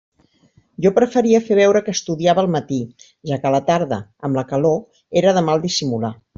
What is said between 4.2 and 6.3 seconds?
amb la calor, era de mal dissimular.